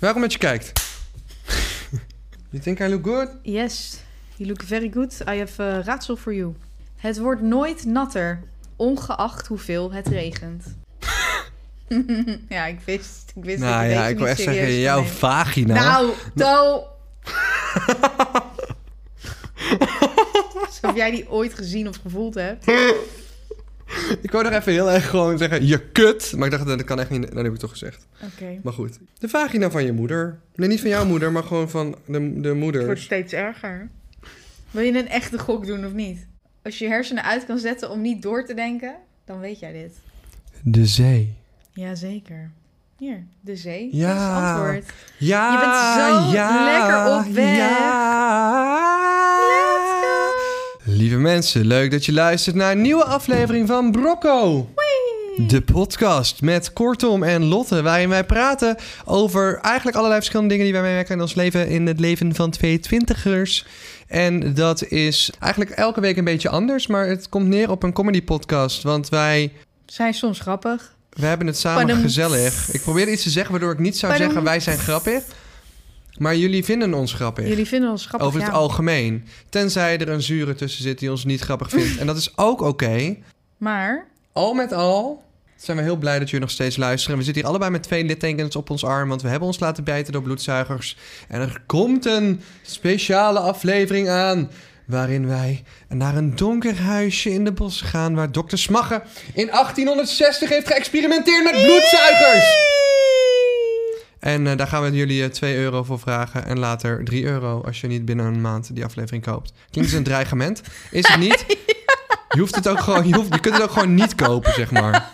[0.00, 0.72] Waarom dat je kijkt?
[2.50, 3.28] you think I look good?
[3.42, 3.98] Yes,
[4.36, 5.20] you look very good.
[5.28, 6.54] I have a raadsel for you.
[6.96, 8.42] Het wordt nooit natter,
[8.76, 10.64] ongeacht hoeveel het regent.
[12.48, 15.12] ja, ik wist, ik wist nou dat je ja, ik wil echt zeggen, jouw nemen.
[15.14, 15.74] vagina.
[15.74, 16.84] Nou, To.
[20.66, 22.64] Alsof jij die ooit gezien of gevoeld hebt.
[24.22, 26.32] Ik wou nog even heel erg gewoon zeggen, je kut.
[26.36, 27.32] Maar ik dacht, dat kan echt niet.
[27.32, 28.06] Dat heb ik toch gezegd.
[28.24, 28.60] Oké.
[28.62, 28.98] Maar goed.
[29.18, 30.38] De vagina van je moeder.
[30.54, 33.88] Nee, niet van jouw moeder, maar gewoon van de, de Het wordt steeds erger.
[34.70, 36.26] Wil je een echte gok doen of niet?
[36.62, 38.94] Als je je hersenen uit kan zetten om niet door te denken,
[39.24, 39.92] dan weet jij dit.
[40.62, 41.34] De zee.
[41.72, 42.50] Jazeker.
[42.98, 43.88] Hier, de zee.
[43.92, 44.06] Ja.
[44.06, 44.92] Dat is het antwoord.
[45.18, 47.56] Ja, Je bent zo ja, lekker op weg.
[47.56, 48.38] Ja.
[51.10, 54.68] Lieve mensen, leuk dat je luistert naar een nieuwe aflevering van Brocco.
[55.36, 60.80] De podcast met Kortom en Lotte, waarin wij praten over eigenlijk allerlei verschillende dingen die
[60.80, 63.66] wij meemaken in ons leven, in het leven van twee twintigers.
[64.06, 67.92] En dat is eigenlijk elke week een beetje anders, maar het komt neer op een
[67.92, 69.52] comedy podcast, want wij,
[69.86, 70.94] Zijn soms grappig.
[71.10, 72.72] wij hebben het samen gezellig.
[72.72, 75.22] Ik probeer iets te zeggen waardoor ik niet zou zeggen wij zijn grappig,
[76.20, 77.46] maar jullie vinden ons grappig.
[77.48, 78.56] Jullie vinden ons grappig, Over het ja.
[78.56, 79.24] algemeen.
[79.48, 81.98] Tenzij er een zure tussen zit die ons niet grappig vindt.
[81.98, 83.16] En dat is ook oké.
[83.56, 85.22] Maar, Al met al
[85.56, 87.18] zijn we heel blij dat jullie nog steeds luisteren.
[87.18, 89.08] We zitten hier allebei met twee littekens op ons arm.
[89.08, 90.96] Want we hebben ons laten bijten door bloedzuigers.
[91.28, 94.50] En er komt een speciale aflevering aan.
[94.86, 98.14] Waarin wij naar een donker huisje in de bos gaan.
[98.14, 99.02] Waar dokter Smagge
[99.34, 102.68] in 1860 heeft geëxperimenteerd met bloedzuigers.
[104.20, 106.46] En eh, daar gaan we jullie eh, 2 euro voor vragen.
[106.46, 109.52] En later 3 euro als je niet binnen een maand die aflevering koopt.
[109.70, 110.62] Klinkt als een dreigement.
[110.90, 111.44] Is het niet?
[112.34, 114.70] Je hoeft het ook gewoon, je, hoeft, je kunt het ook gewoon niet kopen, zeg
[114.70, 115.10] maar.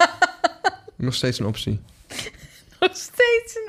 [0.96, 1.80] Nog steeds een optie.
[2.80, 3.65] nog steeds een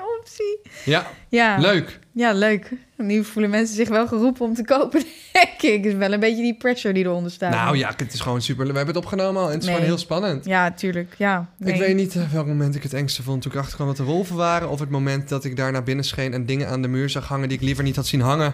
[0.85, 1.99] Ja, Ja, leuk.
[2.11, 2.71] ja, leuk.
[2.97, 5.83] Nu voelen mensen zich wel geroepen om te kopen, denk ik.
[5.83, 7.51] Het is wel een beetje die pressure die eronder staat.
[7.53, 8.67] Nou ja, het is gewoon super.
[8.67, 9.75] We hebben het opgenomen al en het is Nee.
[9.75, 10.45] gewoon heel spannend.
[10.45, 11.15] Ja, tuurlijk.
[11.17, 11.73] Ja, nee.
[11.73, 14.03] Ik weet niet eh, welk moment ik het engste vond toen ik achterkwam dat de
[14.03, 14.69] wolven waren.
[14.69, 17.27] Of het moment dat ik daar naar binnen scheen en dingen aan de muur zag
[17.27, 18.53] hangen die ik liever niet had zien hangen.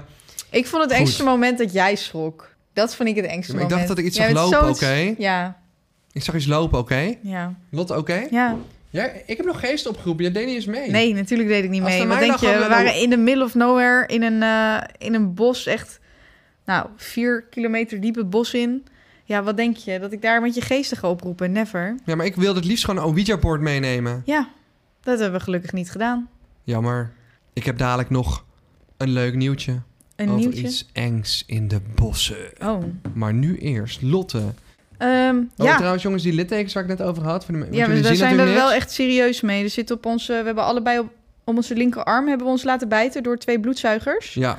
[0.50, 1.02] Ik vond het Goed.
[1.02, 2.52] engste moment dat jij schrok.
[2.74, 3.88] Dat vond ik het engste Maar ik moment.
[3.88, 5.14] dacht dat ik iets Jij zag lopen, oké?
[5.18, 5.58] Ja,
[6.12, 7.16] Ik zag iets lopen, oké?
[7.22, 8.28] ja, Lotte, oké?
[8.32, 8.56] ja.
[8.94, 10.24] Ja, ik heb nog geest opgeroepen.
[10.24, 10.92] Jij deed niet eens mee.
[10.92, 11.98] Nee, natuurlijk deed ik niet mee.
[11.98, 12.48] Wat mij denk je?
[12.48, 15.66] We waren in the middle of nowhere in een, eh, in een bos.
[15.66, 16.00] Echt,
[16.66, 18.86] nou, vier kilometer diep het bos in.
[19.24, 20.00] Ja, wat denk je?
[20.00, 21.52] Dat ik daar met je geesten ga oproepen?
[21.52, 21.96] Never.
[22.06, 24.22] Ja, maar ik wilde het liefst gewoon een Ouija-board meenemen.
[24.26, 24.50] Ja,
[25.02, 26.30] dat hebben we gelukkig niet gedaan.
[26.64, 27.12] Jammer.
[27.54, 28.46] Ik heb dadelijk nog
[28.98, 29.82] een leuk nieuwtje.
[30.16, 30.64] Een over nieuwtje.
[30.64, 32.52] iets engs in de bossen.
[32.62, 32.84] Oh.
[33.14, 34.54] Maar nu eerst Lotte.
[35.00, 37.46] Oh, ja, trouwens, jongens, die littekens waar ik net over had.
[37.46, 39.64] Voor de, ja daar zijn we wel echt serieus mee.
[39.64, 41.12] Er zit op onze, we hebben allebei op,
[41.44, 44.34] op onze linkerarm hebben we ons laten bijten door twee bloedzuigers.
[44.34, 44.58] Ja,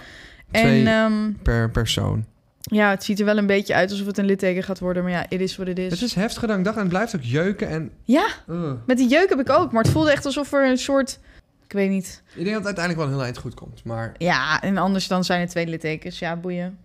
[0.51, 2.25] twee En ehm, per persoon.
[2.61, 5.03] ja, het ziet er wel een beetje uit alsof het een litteken gaat worden.
[5.03, 5.91] Maar ja, it is what it is.
[5.91, 7.91] Het is heftig dan ik dacht en het blijft ook jeuken en...
[8.05, 8.27] Ja,
[8.87, 9.73] met die jeuk heb ik ook.
[9.73, 11.19] Maar het voelde echt alsof er een soort...
[11.67, 12.23] Ik weet niet.
[12.29, 13.85] Ik denk dat het uiteindelijk wel een heel eind goed komt.
[13.85, 16.19] Maar Ja, en anders dan zijn er twee littekens.
[16.19, 16.79] Ja, boeien.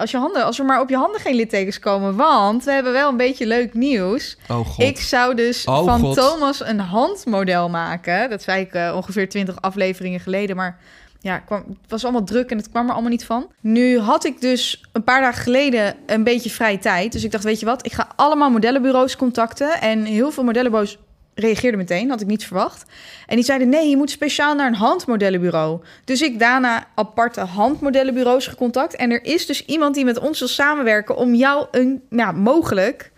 [0.00, 2.16] Als, je handen, als er maar op je handen geen littekens komen.
[2.16, 4.36] Want we hebben wel een beetje leuk nieuws.
[4.48, 4.84] oh god.
[4.84, 6.16] Ik zou dus Oh, van God.
[6.16, 8.30] Thomas een handmodel maken.
[8.30, 10.56] Dat zei ik eh, ongeveer 20 afleveringen geleden.
[10.56, 10.78] Maar
[11.20, 13.46] ja, het kwam, het was allemaal druk en het kwam er allemaal niet van.
[13.60, 17.12] Nu had ik dus een paar dagen geleden een beetje vrije tijd.
[17.12, 17.86] Dus ik dacht, weet je wat?
[17.86, 19.80] Ik ga allemaal modellenbureaus contacten.
[19.80, 20.98] En heel veel modellenbureaus
[21.40, 22.10] reageerden meteen.
[22.10, 22.84] Had ik niet verwacht.
[23.26, 25.80] En die zeiden, nee, je moet speciaal naar een handmodellenbureau.
[26.04, 28.96] Dus ik daarna aparte handmodellenbureaus gecontact.
[28.96, 31.16] En er is dus iemand die met ons wil samenwerken...
[31.16, 33.10] om jou een, ja, mogelijk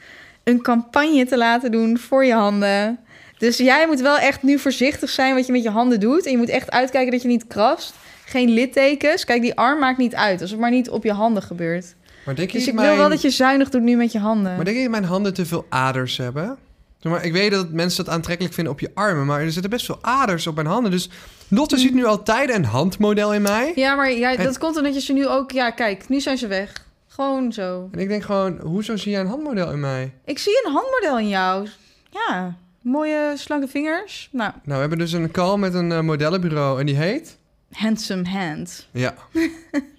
[0.45, 2.99] een campagne te laten doen voor je handen.
[3.39, 6.25] Dus jij moet wel echt nu voorzichtig zijn wat je met je handen doet.
[6.25, 7.95] En je moet echt uitkijken dat je niet krast.
[8.25, 9.25] Geen littekens.
[9.25, 10.41] Kijk, die arm maakt niet uit.
[10.41, 11.95] Als het maar niet op je handen gebeurt.
[12.25, 12.89] maar denk je Dus ik mijn...
[12.89, 14.57] wil wel dat je zuinig doet nu met je handen.
[14.57, 16.59] Maar denk je dat mijn handen te veel aders hebben?
[17.03, 19.27] Maar ik weet dat mensen dat aantrekkelijk vinden op je armen.
[19.27, 20.91] Maar er zitten best veel aders op mijn handen.
[20.91, 21.11] Dus
[21.49, 23.73] Lotte ziet nu altijd een handmodel in mij.
[23.75, 25.51] Ja, maar jij, En- dat komt omdat je ze nu ook...
[25.51, 26.73] Ja, kijk, nu zijn ze weg.
[27.09, 27.89] Gewoon zo.
[27.93, 30.13] En ik denk gewoon, hoezo zie jij een handmodel in mij?
[30.25, 31.69] Ik zie een handmodel in jou.
[32.11, 34.29] Ja, mooie slanke vingers.
[34.33, 37.37] Nou, Nou, we hebben dus een call met een eh, modellenbureau en die heet...
[37.73, 38.87] handsome hand.
[38.91, 39.15] Ja,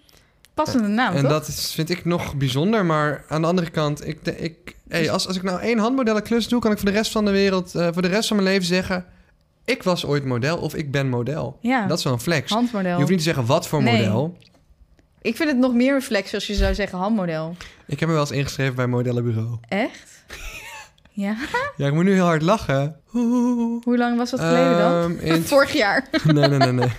[0.53, 1.29] Passende naam, en toch?
[1.31, 2.85] dat is, vind ik nog bijzonder.
[2.85, 6.59] Maar aan de andere kant, ik, ik, hey, als, als ik nou één handmodellenklus doe...
[6.61, 8.65] kan ik voor de rest van de wereld, eh, voor de rest van mijn leven
[8.67, 9.05] zeggen...
[9.65, 11.57] ik was ooit model of ik ben model.
[11.61, 12.51] Ja, Dat is wel een flex.
[12.51, 12.91] handmodel.
[12.91, 13.97] Je hoeft niet te zeggen wat voor Nee.
[13.97, 14.37] model.
[15.21, 17.55] Ik vind het nog meer een flex als je zou zeggen handmodel.
[17.87, 19.57] Ik heb me wel eens ingeschreven bij een modellenbureau.
[19.67, 20.23] Echt?
[21.11, 21.35] ja?
[21.77, 22.95] Ja, ik moet nu heel hard lachen.
[23.83, 24.93] Hoe lang was dat geleden dan?
[25.19, 26.07] Ehm, in Vorig jaar.
[26.23, 26.91] Nee, nee, nee, nee.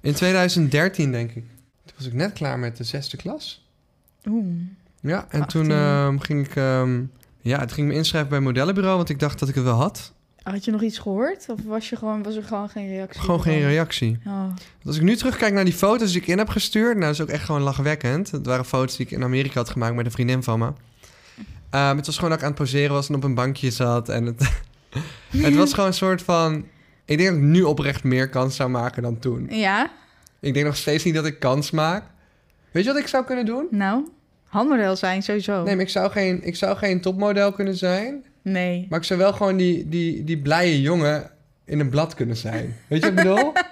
[0.00, 1.44] In 2013, denk ik.
[1.98, 3.66] Was ik net klaar met de zesde klas.
[4.28, 4.54] Oeh.
[5.00, 5.62] Ja, en 18.
[5.62, 6.56] toen ehm, ging ik...
[6.56, 7.02] ehm,
[7.40, 10.12] ja, toen ging me inschrijven bij modellenbureau, want ik dacht dat ik het wel had.
[10.42, 11.46] Had je nog iets gehoord?
[11.48, 13.20] Of was, je gewoon, was er gewoon geen reactie?
[13.20, 14.18] Gewoon geen reactie.
[14.26, 14.44] Oh.
[14.84, 16.96] Als ik nu terugkijk naar die foto's die ik in heb gestuurd...
[16.96, 18.30] nou, dat is ook echt gewoon lachwekkend.
[18.30, 20.72] Het waren foto's die ik in Amerika had gemaakt met een vriendin van me.
[21.70, 24.08] Ehm, het was gewoon dat ik aan het poseren was en op een bankje zat.
[24.08, 24.62] En het,
[25.46, 26.64] het was gewoon een soort van...
[27.04, 29.46] Ik denk dat ik nu oprecht meer kans zou maken dan toen.
[29.50, 29.90] Ja,
[30.40, 32.04] Ik denk nog steeds niet dat ik kans maak.
[32.70, 33.66] Weet je wat ik zou kunnen doen?
[33.70, 34.08] nou,
[34.48, 35.62] handmodel zijn sowieso.
[35.62, 38.24] Nee, maar ik zou geen, ik zou geen topmodel kunnen zijn.
[38.42, 38.86] Nee.
[38.88, 41.30] Maar ik zou wel gewoon die, die, die blije jongen
[41.64, 42.76] in een blad kunnen zijn.
[42.86, 43.52] Weet je wat ik bedoel?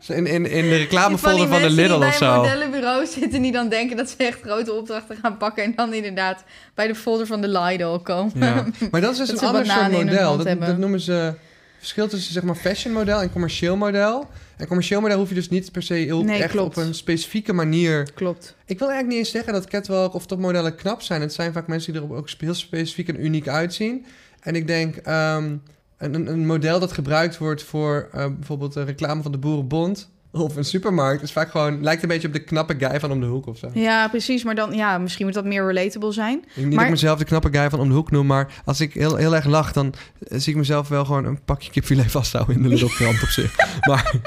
[0.00, 2.36] Zo In, in, in de reclamefolder van de Lidl of die bij een zo.
[2.36, 3.42] modellenbureau zitten...
[3.42, 5.64] die dan denken dat ze echt grote opdrachten gaan pakken...
[5.64, 8.32] en dan inderdaad bij de folder van de Lidl komen.
[8.34, 8.66] Ja.
[8.90, 10.36] Maar dat is dus Dat een ander soort model.
[10.58, 11.34] dat noemen ze
[11.82, 14.26] verschil tussen zeg maar fashion model en commercieel model.
[14.56, 16.76] En commercieel model hoef je dus niet per se heel Nee, echt klopt.
[16.76, 18.12] op een specifieke manier.
[18.14, 18.54] Klopt.
[18.66, 21.20] Ik wil eigenlijk niet eens zeggen dat catwalk of topmodellen knap zijn.
[21.20, 24.06] Het zijn vaak mensen die er ook heel specifiek en uniek uitzien.
[24.40, 25.60] En ik denk een,
[25.98, 30.56] een- een model dat gebruikt wordt voor eh, bijvoorbeeld de reclame van de Boerenbond of
[30.56, 33.26] een supermarkt is vaak gewoon lijkt een beetje op de knappe guy van om de
[33.26, 33.70] hoek of zo.
[33.74, 34.44] Ja, precies.
[34.44, 36.38] Maar dan, ja, misschien moet dat meer relatable zijn.
[36.38, 38.62] Ik niet dat Maar- ik mezelf de knappe guy van om de hoek noem, maar
[38.64, 39.94] als ik heel, heel erg lach, dan
[40.28, 43.56] eh, zie ik mezelf wel gewoon een pakje kipfilet vasthouden in de Lidl-krant op zich.
[43.80, 44.12] Maar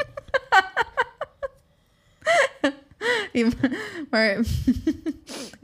[3.32, 3.48] Ja,
[4.10, 4.38] maar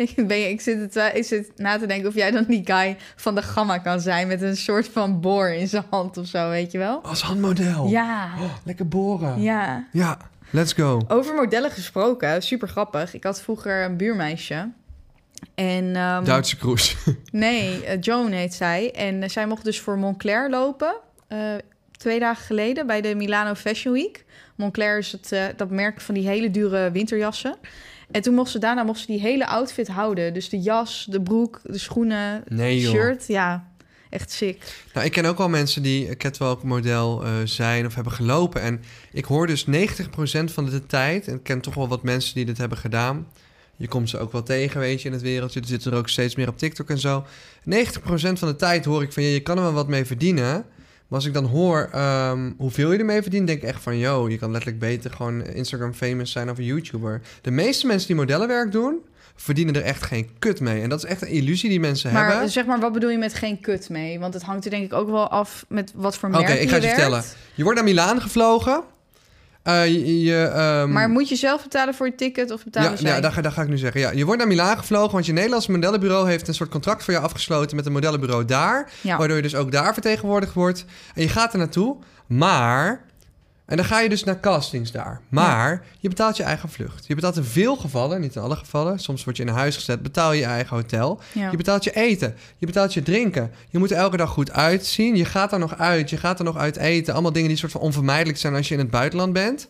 [0.02, 2.98] ik, ben, ik, zit het, ik zit na te denken of jij dan die guy
[3.16, 4.28] van de gamma kan zijn...
[4.28, 7.02] met een soort van boor in zijn hand of zo, weet je wel?
[7.04, 7.88] als handmodel.
[7.88, 9.42] Ja, Oh, lekker boren.
[9.42, 9.88] ja.
[9.92, 10.18] Ja,
[10.50, 11.02] let's go.
[11.08, 13.14] Over modellen gesproken, super grappig.
[13.14, 14.70] Ik had vroeger een buurmeisje.
[15.56, 16.96] En, ehm, Duitse cruise.
[17.32, 18.92] Nee, eh, Joan heet zij.
[18.92, 20.96] En eh, zij mocht dus voor Moncler lopen.
[21.28, 21.40] eh,
[21.92, 24.26] twee dagen geleden bij de Milano Fashion Week.
[24.56, 27.56] Moncler is het, dat merk van die hele dure winterjassen.
[28.12, 30.34] En toen mocht ze daarna mocht ze die hele outfit houden.
[30.34, 32.92] Dus de jas, de broek, de schoenen, Nee joh.
[32.92, 33.28] shirt.
[33.28, 33.68] Ja,
[34.10, 34.84] echt sick.
[34.94, 38.62] Nou, ik ken ook wel mensen die catwalk model eh, zijn of hebben gelopen.
[38.62, 38.82] En
[39.12, 39.70] ik hoor dus 90%
[40.44, 43.28] van de tijd, en ik ken toch wel wat mensen die dit hebben gedaan.
[43.76, 45.60] Je komt ze ook wel tegen, weet je, in het wereldje.
[45.60, 47.26] Er zitten er ook steeds meer op TikTok en zo.
[47.26, 47.28] 90%
[48.34, 50.66] van de tijd hoor ik van, ja, je kan er wel wat mee verdienen.
[51.12, 53.98] Maar als ik dan hoor ehm, hoeveel je ermee verdient, denk ik echt van...
[53.98, 57.22] yo, je kan letterlijk beter gewoon Instagram famous zijn of een YouTuber.
[57.42, 59.00] De meeste mensen die modellenwerk doen,
[59.36, 60.82] verdienen er echt geen kut mee.
[60.82, 62.50] En dat is echt een illusie die mensen Maar hebben.
[62.50, 64.20] zeg maar, wat bedoel je met geen kut mee?
[64.20, 66.70] Want het hangt er denk ik ook wel af met wat voor Oké, merk ik
[66.70, 66.96] ga je werkt.
[66.96, 67.24] vertellen.
[67.56, 68.84] Je wordt naar Milaan gevlogen.
[69.64, 72.98] Eh, je, je, ehm, Maar moet je zelf betalen voor je ticket of betalen ja,
[72.98, 73.10] zij?
[73.10, 74.02] ja dat, ga, dat ga ik nu zeggen.
[74.02, 77.14] Ja, je wordt naar Milaan gevlogen, want je Nederlandse modellenbureau heeft een soort contract voor
[77.14, 78.92] je afgesloten met een modellenbureau daar.
[79.02, 79.18] Ja.
[79.18, 80.86] Waardoor je dus ook daar vertegenwoordigd wordt.
[81.16, 81.98] En je gaat er naartoe,
[82.28, 83.10] maar...
[83.72, 85.22] En dan ga je dus naar castings daar.
[85.30, 87.08] Maar je betaalt je eigen vlucht.
[87.08, 89.00] Je betaalt in veel gevallen, niet in alle gevallen.
[89.00, 91.20] Soms word je in een huis gezet, betaal je je eigen hotel.
[91.32, 91.52] Ja.
[91.52, 92.36] Je betaalt je eten.
[92.58, 93.52] Je betaalt je drinken.
[93.70, 95.16] Je moet er elke dag goed uitzien.
[95.16, 96.10] Je gaat er nog uit.
[96.10, 97.14] Je gaat er nog uit eten.
[97.14, 99.68] Allemaal dingen die soort van onvermijdelijk zijn als je in het buitenland bent.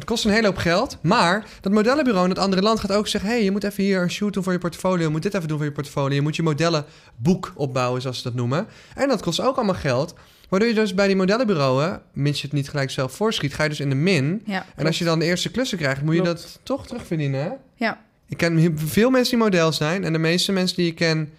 [0.00, 0.98] Het kost een hele hoop geld.
[1.02, 3.30] Maar dat modellenbureau in het andere land gaat ook zeggen...
[3.30, 5.04] hey, je moet even hier een shoot doen voor je portfolio.
[5.04, 6.14] Je moet dit even doen voor je portfolio.
[6.14, 8.66] Je moet je modellenboek opbouwen, zoals ze dat noemen.
[8.94, 10.14] En dat kost ook allemaal geld.
[10.48, 11.98] Waardoor je dus bij die modellenbureaus...
[12.12, 13.54] mits je het niet gelijk zelf voorschiet...
[13.54, 14.42] ga je dus in de min.
[14.46, 16.02] Ja, En als je dan de eerste klussen krijgt...
[16.02, 16.42] moet je Klopt.
[16.42, 17.50] dat toch terugverdienen, hè?
[17.74, 18.00] Ja.
[18.28, 20.04] Ik ken veel mensen die model zijn.
[20.04, 21.32] En de meeste mensen die ik ken...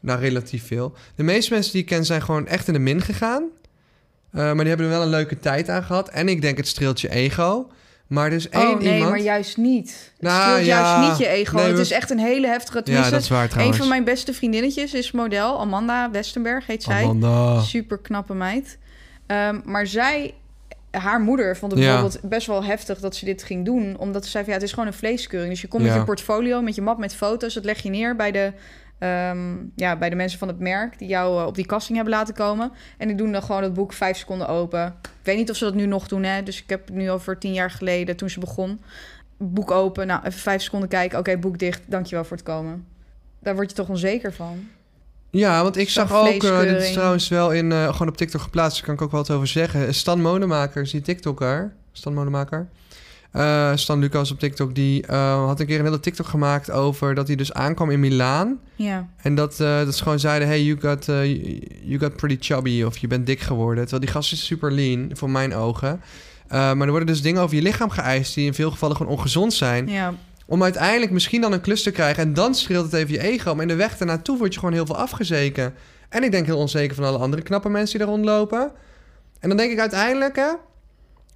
[0.00, 0.94] Nou, relatief veel.
[1.14, 3.42] De meeste mensen die ik ken zijn gewoon echt in de min gegaan.
[4.30, 6.08] Eh, maar die hebben er wel een leuke tijd aan gehad.
[6.08, 7.70] En ik denk het streelt je ego.
[8.12, 9.10] Maar er is één oh nee, iemand...
[9.10, 10.12] maar juist niet.
[10.12, 10.64] Het Nou, ja.
[10.64, 11.56] juist niet je ego.
[11.56, 12.80] Nee, het is echt een hele heftige...
[12.84, 15.60] ja, dat is waar een van mijn beste vriendinnetjes is model.
[15.60, 17.02] Amanda Westenberg heet zij.
[17.02, 17.60] Amanda.
[17.60, 18.78] Super knappe meid.
[19.26, 20.34] Ehm, maar zij...
[20.90, 21.92] Haar moeder vond het Ja.
[21.92, 23.96] bijvoorbeeld best wel heftig dat ze dit ging doen.
[23.98, 25.50] Omdat ze zei van ja, het is gewoon een vleeskeuring.
[25.50, 25.98] Dus je komt met Ja.
[25.98, 27.54] je portfolio, met je map met foto's.
[27.54, 28.52] Dat leg je neer bij de,
[29.02, 30.98] ehm, ja, bij de mensen van het merk...
[30.98, 32.72] die jou eh, op die casting hebben laten komen.
[32.98, 34.86] En die doen dan gewoon het boek vijf seconden open.
[35.02, 36.42] Ik weet niet of ze dat nu nog doen, hè.
[36.42, 38.80] Dus ik heb het nu over tien jaar geleden, toen ze begon.
[39.36, 41.18] Boek open, nou, even vijf seconden kijken.
[41.18, 42.86] Oké, boek dicht, dankjewel voor het komen.
[43.38, 44.68] Daar word je toch onzeker van?
[45.30, 46.42] Ja, want ik zag ook...
[46.42, 48.76] eh, dit is trouwens wel in, eh, gewoon op TikTok geplaatst.
[48.76, 49.94] Daar kan ik ook wel wat over zeggen.
[49.94, 51.72] Stan Monemaker, is die TikToker.
[51.92, 52.68] Stan Monemaker.
[53.32, 54.74] Eh, Stan Lucas op TikTok.
[54.74, 57.14] Die eh, had een keer een hele TikTok gemaakt over...
[57.14, 58.60] dat hij dus aankwam in Milaan.
[58.76, 60.48] Ja, En dat, eh, dat ze gewoon zeiden...
[60.48, 61.04] Hey, you got,
[61.82, 62.82] you got pretty chubby.
[62.82, 63.82] Of je bent dik geworden.
[63.82, 66.00] Terwijl die gast is super lean, voor mijn ogen.
[66.48, 68.34] Maar er worden dus dingen over je lichaam geëist...
[68.34, 69.88] die in veel gevallen gewoon ongezond zijn.
[69.88, 70.14] ja.
[70.46, 72.22] Om uiteindelijk misschien dan een klus te krijgen.
[72.22, 73.52] En dan streelt het even je ego.
[73.54, 75.74] Maar in de weg ernaartoe word je gewoon heel veel afgezeken.
[76.08, 78.72] En ik denk heel onzeker van alle andere knappe mensen die er rondlopen.
[79.40, 80.50] En dan denk ik uiteindelijk, hè.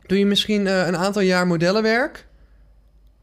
[0.07, 2.27] Doe je misschien eh, een aantal jaar modellenwerk.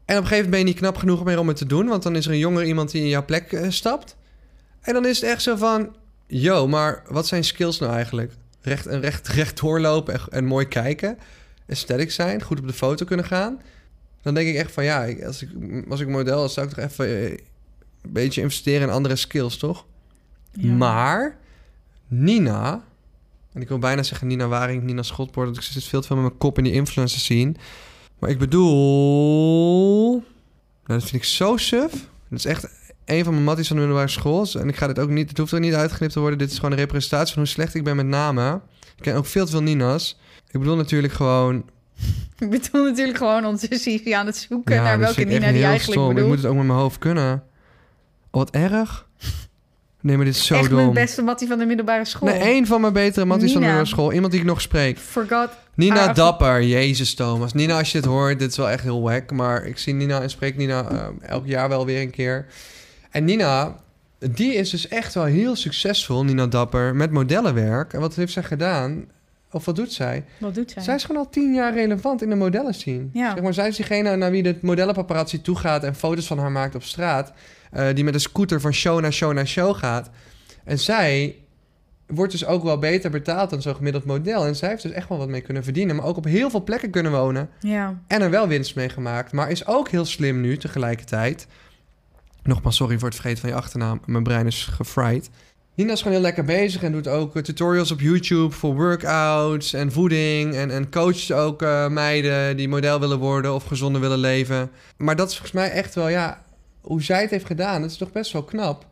[0.04, 1.86] En op een gegeven moment ben je niet knap genoeg meer om het te doen.
[1.86, 4.16] Want dan is er een jonger iemand die in jouw plek eh, stapt.
[4.80, 5.96] En dan is het echt zo van...
[6.26, 8.32] Yo, maar wat zijn skills nou eigenlijk?
[8.60, 11.18] Recht, en recht, recht doorlopen en, en mooi kijken.
[11.68, 13.60] Aesthetic zijn, goed op de foto kunnen gaan.
[14.22, 15.50] Dan denk ik echt van ja, als ik,
[15.88, 19.56] als ik model was, zou ik toch even eh, een beetje investeren in andere skills,
[19.56, 19.86] toch?
[20.52, 20.72] Ja.
[20.72, 21.36] Maar
[22.08, 22.84] Nina,
[23.54, 26.16] en ik wil bijna zeggen Nina Waring, Nina Schotpoort, want ik zit veel te veel
[26.16, 27.56] met mijn kop in die influencers zien.
[28.18, 31.92] Maar ik bedoel, nou, dat vind ik zo suf.
[32.28, 32.68] Dat is echt
[33.04, 34.46] een van mijn matties van de middelbare school.
[34.58, 36.38] En ik ga dit ook niet, het hoeft er niet uitgeknipt te worden.
[36.38, 38.62] Dit is gewoon een representatie van hoe slecht ik ben met namen.
[38.96, 40.18] Ik ken ook veel te veel Nina's.
[40.50, 41.64] Ik bedoel natuurlijk gewoon...
[42.38, 45.52] Ik bedoel natuurlijk gewoon ondertussen is hij aan het zoeken ja, naar welke ik Nina
[45.52, 46.08] die eigenlijk stom.
[46.08, 46.30] Ik bedoelt.
[46.30, 47.42] moet het ook met mijn hoofd kunnen.
[48.30, 49.08] Oh, wat erg.
[50.04, 50.76] Nee, maar dit is zo Echt dom.
[50.78, 52.28] mijn beste mattie van de middelbare school.
[52.28, 53.78] Nee, één van mijn betere matties van de Nina.
[53.78, 54.12] middelbare school.
[54.12, 54.98] Iemand die ik nog spreek.
[54.98, 55.48] Forgot.
[55.74, 57.52] Nina Dapper, Jezus Thomas.
[57.52, 59.30] Nina, als je het hoort, dit is wel echt heel wack.
[59.32, 62.46] Maar ik zie Nina en spreek Nina eh, elk jaar wel weer een keer.
[63.10, 63.76] En Nina,
[64.18, 67.92] die is dus echt wel heel succesvol, Nina Dapper, met modellenwerk.
[67.92, 69.04] En wat heeft zij gedaan?
[69.50, 70.24] Of wat doet zij?
[70.38, 70.82] Wat doet zij?
[70.82, 73.10] Zij is gewoon al tien jaar relevant in de modellen zien.
[73.12, 73.32] Ja.
[73.32, 76.74] Zeg maar, zij is diegene naar wie de modellenpaparazzi toegaat en foto's van haar maakt
[76.74, 77.32] op straat.
[77.74, 80.10] Eh, die met een scooter van show naar show naar show gaat.
[80.64, 81.36] En zij
[82.06, 84.44] wordt dus ook wel beter betaald dan zo'n gemiddeld model.
[84.46, 85.96] En zij heeft dus echt wel wat mee kunnen verdienen.
[85.96, 87.50] Maar ook op heel veel plekken kunnen wonen.
[87.60, 88.02] Ja.
[88.06, 89.32] En er wel winst mee gemaakt.
[89.32, 91.46] Maar is ook heel slim nu tegelijkertijd.
[92.42, 94.00] Nogmaals, sorry voor het vergeten van je achternaam.
[94.06, 95.30] Mijn brein is gefried.
[95.76, 99.72] Nina is gewoon heel lekker bezig en doet ook eh, tutorials op YouTube voor workouts
[99.72, 100.54] en voeding.
[100.54, 104.70] En, en coacht ook eh, meiden die model willen worden of gezonder willen leven.
[104.96, 106.43] Maar dat is volgens mij echt wel, ja,
[106.84, 107.80] hoe zij het heeft gedaan.
[107.80, 108.86] Dat is toch best wel knap.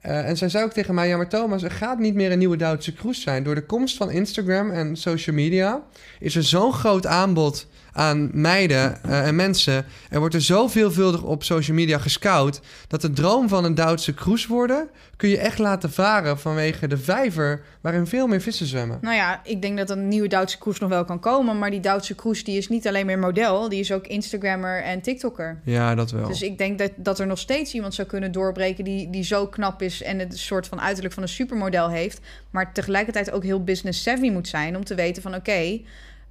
[0.00, 2.38] Eh, en zij zei ook tegen mij, ja maar Thomas, er gaat niet meer een
[2.38, 3.42] nieuwe Duitse Kroes zijn.
[3.42, 5.82] Door de komst van Instagram en social media
[6.20, 9.84] is er zo'n groot aanbod aan meiden eh, en mensen.
[10.10, 12.60] Er wordt er zo veelvuldig op social media gescout...
[12.88, 14.88] dat de droom van een Duitse Kroes worden...
[15.16, 17.62] kun je echt laten varen vanwege de vijver...
[17.80, 18.98] waarin veel meer vissen zwemmen.
[19.00, 21.58] Nou ja, ik denk dat een nieuwe Duitse Kroes nog wel kan komen.
[21.58, 23.68] Maar die Duitse Kroes die is niet alleen meer model.
[23.68, 25.60] Die is ook Instagrammer en TikToker.
[25.64, 26.28] Ja, dat wel.
[26.28, 29.46] Dus ik denk dat, dat er nog steeds iemand zou kunnen doorbreken die, die zo
[29.46, 32.20] knap is en het soort van uiterlijk van een supermodel heeft,
[32.50, 35.80] maar tegelijkertijd ook heel business savvy moet zijn om te weten van oké,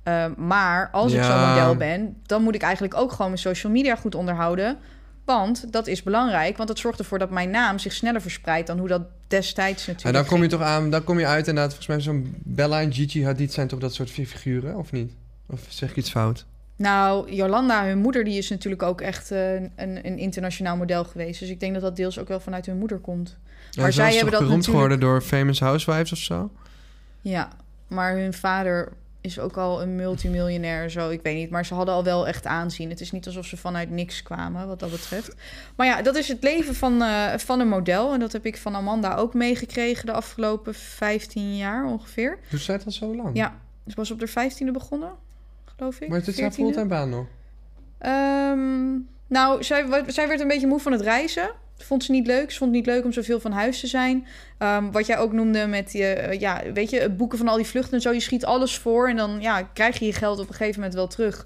[0.04, 3.72] eh, maar als ik zo'n model ben, dan moet ik eigenlijk ook gewoon mijn social
[3.72, 4.78] media goed onderhouden.
[5.26, 8.78] Want dat is belangrijk, want het zorgt ervoor dat mijn naam zich sneller verspreidt dan
[8.80, 11.74] hoe dat destijds natuurlijk En dan kom je toch aan, dan kom je uit inderdaad...
[11.74, 15.12] volgens mij zo'n Bella en Gigi Hadid zijn toch dat soort figuren, of niet?
[15.46, 16.46] Of zeg ik iets fout?
[16.76, 21.40] Nou, Jolanda, hun moeder, die is natuurlijk ook echt eh, een, een internationaal model geweest.
[21.40, 23.38] Dus ik denk dat dat deels ook wel vanuit hun moeder komt.
[23.72, 26.52] Ja, Maar zij hebben dat beroemd natuurlijk- geworden door Famous Housewives of zo?
[27.22, 27.50] Ja,
[27.88, 31.10] maar hun vader is ook al een multimiljonair, zo.
[31.10, 32.90] Ik weet niet, maar ze hadden al wel echt aanzien.
[32.90, 35.36] Het is niet alsof ze vanuit niks kwamen, wat dat betreft.
[35.76, 38.14] Maar ja, dat is het leven van, eh, van een model.
[38.14, 42.40] En dat heb ik van Amanda ook meegekregen de afgelopen 15 jaar ongeveer.
[42.50, 43.36] Doet zij al zo lang?
[43.36, 45.12] Ja, ze was op de 15e begonnen,
[45.66, 46.10] geloof ik.
[46.10, 46.56] Maar het is haar 14e.
[46.56, 47.26] fulltime baan nog?
[47.98, 51.52] Ehm, nou, zij, zij werd een beetje moe van het reizen.
[51.84, 52.52] Vond ze niet leuk.
[52.52, 54.28] Ze vond het niet leuk om zoveel van huis te zijn.
[54.58, 57.56] Ehm, wat jij ook noemde met, je, eh, ja, weet je, het boeken van al
[57.56, 58.12] die vluchten en zo.
[58.12, 60.96] Je schiet alles voor en dan ja, krijg je je geld op een gegeven moment
[60.96, 61.46] wel terug.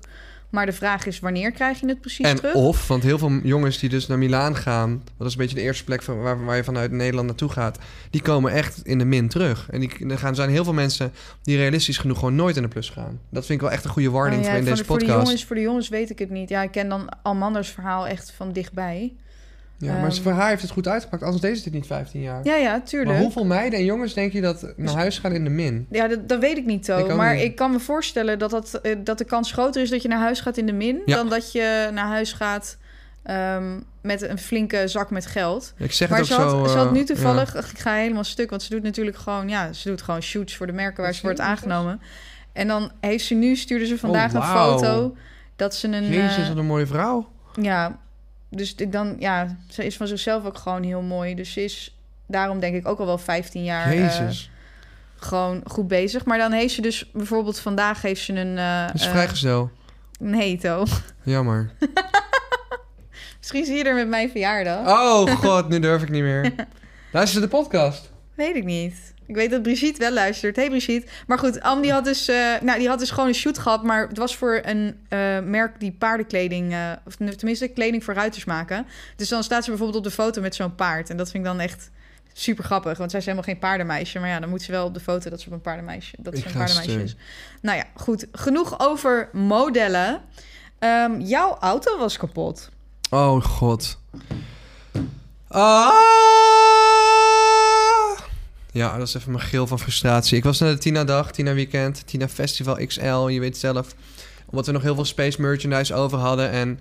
[0.50, 2.54] Maar de vraag is, wanneer krijg je het precies En terug?
[2.54, 5.04] of, want heel veel jongens die dus naar Milaan gaan...
[5.18, 7.80] dat is een beetje de eerste plek van, waar, waar je vanuit Nederland naartoe gaat...
[8.10, 9.68] die komen echt in de min terug.
[9.70, 12.68] En die, er gaan, zijn heel veel mensen die realistisch genoeg gewoon nooit in de
[12.68, 13.20] plus gaan.
[13.30, 15.00] Dat vind ik wel echt een goede warning Oh ja, voor in deze de, voor,
[15.00, 15.26] de podcast.
[15.26, 16.50] jongens, voor de jongens weet ik het niet.
[16.50, 19.14] Ja, ik ken dan Almanders verhaal echt van dichtbij.
[19.86, 20.22] Ja, maar Ehm.
[20.22, 22.40] voor haar heeft het goed uitgepakt, anders deze dit niet 15 jaar.
[22.44, 23.12] Ja, ja, tuurlijk.
[23.12, 25.88] maar hoeveel meiden en jongens denk je dat naar huis gaan in de min?
[25.90, 27.16] Ja, dat, dat weet ik niet zo.
[27.16, 27.44] Maar niet.
[27.44, 30.20] ik kan me voorstellen dat, dat, eh, dat de kans groter is dat je naar
[30.20, 31.02] huis gaat in de min...
[31.06, 31.16] Ja.
[31.16, 32.78] dan dat je naar huis gaat
[33.24, 35.74] ehm, met een flinke zak met geld.
[35.78, 36.66] Ik zeg maar het ze had, zo...
[36.68, 37.06] ze had eh, nu ja.
[37.06, 37.56] toevallig...
[37.56, 39.50] Ik ga helemaal stuk, want ze doet natuurlijk gewoon...
[39.50, 42.02] Ja, ze doet gewoon shoots voor de merken waar ze wordt aangenomen.
[42.54, 45.16] En dan heeft ze nu, stuurde ze vandaag Oh, een foto...
[45.56, 46.08] dat ze een...
[46.08, 47.30] Jezus, eh, wat een mooie vrouw.
[47.62, 48.00] ja,
[48.56, 49.16] dus ik dan...
[49.20, 51.36] Ja, ze is van zichzelf ook gewoon heel mooi.
[51.36, 51.98] Dus ze is
[52.28, 53.92] daarom denk ik ook al wel 15 jaar...
[53.92, 54.30] eh,
[55.16, 56.26] gewoon goed bezig.
[56.26, 58.56] Maar dan heeft ze dus bijvoorbeeld vandaag heeft ze een...
[58.86, 59.72] Dat is eh, vrijgezel.
[60.20, 60.86] een hetero.
[61.24, 61.72] Jammer.
[63.40, 64.88] Misschien zie je er met mijn verjaardag.
[64.88, 66.54] Oh god, nu durf ik niet meer.
[67.12, 68.12] Luister de podcast.
[68.36, 69.14] Weet ik niet.
[69.28, 70.56] Ik weet dat Brigitte wel luistert.
[70.56, 71.12] Hey Brigitte.
[71.28, 73.84] Maar goed, Am die had dus, eh, nou, die had dus gewoon een shoot gehad.
[73.84, 76.74] Maar het was voor een eh, merk die paardenkleding...
[76.74, 78.86] eh, of tenminste kleding voor ruiters maken.
[79.16, 81.10] Dus dan staat ze bijvoorbeeld op de foto met zo'n paard.
[81.10, 81.90] En dat vind ik dan echt
[82.38, 84.20] Super grappig, want zij is helemaal geen paardenmeisje.
[84.20, 86.38] Maar ja, dan moet ze wel op de foto dat ze op een paardenmeisje, dat
[86.38, 87.16] ze een paardenmeisje is.
[87.62, 88.28] Nou ja, goed.
[88.32, 90.22] Genoeg over modellen.
[90.80, 92.70] Ehm, jouw auto was kapot.
[93.10, 94.00] Oh god.
[95.48, 96.95] Ah!
[98.76, 100.38] Ja, dat is even mijn gil van frustratie.
[100.38, 103.28] Ik was naar de Tina Dag, Tina Weekend, Tina Festival XL.
[103.28, 103.96] Je weet zelf,
[104.46, 106.50] omdat we nog heel veel Space merchandise over hadden.
[106.50, 106.80] En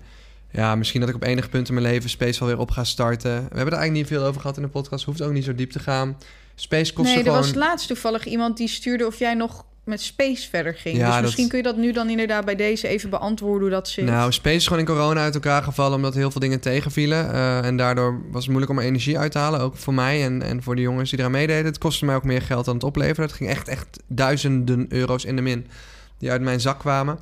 [0.51, 2.83] ja, misschien dat ik op enig punt in mijn leven Space wel weer op ga
[2.83, 3.31] starten.
[3.31, 5.05] We hebben er eigenlijk niet veel over gehad in de podcast.
[5.05, 6.17] Hoeft ook niet zo diep te gaan.
[6.55, 7.37] Space kost nee, er gewoon...
[7.37, 10.97] was laatst toevallig iemand die stuurde of jij nog met Space verder ging.
[10.97, 13.69] Ja, dus dat- misschien kun je dat nu dan inderdaad bij deze even beantwoorden hoe
[13.69, 14.05] dat zit.
[14.05, 17.33] Nou, Space is gewoon in corona uit elkaar gevallen omdat heel veel dingen tegenvielen.
[17.33, 19.59] Eh, en daardoor was het moeilijk om er energie uit te halen.
[19.59, 21.65] Ook voor mij en, en voor de jongens die eraan meededen.
[21.65, 23.25] Het kostte mij ook meer geld dan het opleveren.
[23.25, 25.67] Het ging echt, echt duizenden euro's in de min
[26.17, 27.19] die uit mijn zak kwamen.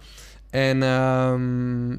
[0.50, 1.96] En ehm,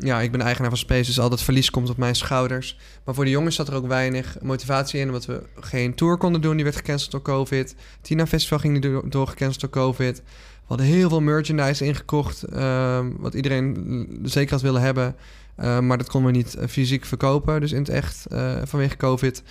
[0.00, 2.78] ja, ik ben eigenaar van Space, dus al dat verlies komt op mijn schouders.
[3.04, 6.40] Maar voor de jongens zat er ook weinig motivatie in, omdat we geen tour konden
[6.40, 6.54] doen.
[6.54, 7.74] Die werd gecanceld door COVID.
[8.00, 9.34] Tina Festival ging niet door, door
[9.70, 10.16] COVID.
[10.16, 15.16] We hadden heel veel merchandise ingekocht, ehm, wat iedereen zeker had willen hebben.
[15.54, 18.96] Eh, maar dat konden we niet eh, fysiek verkopen, dus in het echt eh, vanwege
[18.96, 19.42] COVID.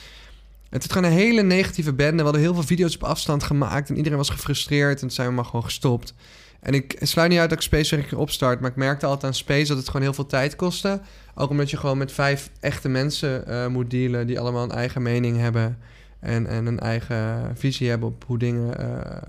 [0.70, 2.18] Het is gewoon een hele negatieve bende.
[2.18, 4.94] We hadden heel veel video's op afstand gemaakt en iedereen was gefrustreerd.
[4.94, 6.14] En toen zijn we maar gewoon gestopt.
[6.60, 9.34] En ik sluit niet uit dat ik Space een opstart, maar ik merkte altijd aan
[9.34, 11.02] Space dat het gewoon heel veel tijd kostte.
[11.36, 15.02] Ook omdat je gewoon met vijf echte mensen eh, moet dealen die allemaal een eigen
[15.02, 15.78] mening hebben.
[16.20, 19.22] En, en een eigen visie hebben op hoe dingen eh,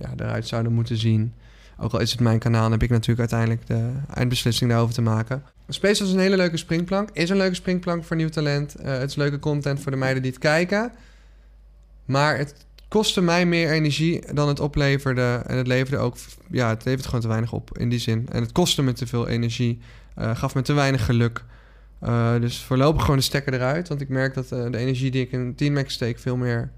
[0.00, 1.34] ja, eruit zouden moeten zien.
[1.78, 5.42] Ook al is het mijn kanaal, heb ik natuurlijk uiteindelijk de eindbeslissing daarover te maken.
[5.68, 7.08] Space was een hele leuke springplank.
[7.12, 8.74] Is een leuke springplank voor nieuw talent.
[8.74, 10.92] Eh, het is leuke content voor de meiden die het kijken.
[12.04, 12.54] Maar het
[12.90, 15.42] kostte mij meer energie dan het opleverde.
[15.46, 16.16] En het leverde ook...
[16.50, 18.28] Ja, het levert gewoon te weinig op in die zin.
[18.32, 19.78] En het kostte me te veel energie.
[20.14, 21.44] eh, gaf me te weinig geluk.
[22.00, 23.88] Eh, dus voorlopig gewoon de stekker eruit.
[23.88, 26.18] Want ik merk dat eh, de energie die ik in Team Max steek...
[26.18, 26.70] veel meer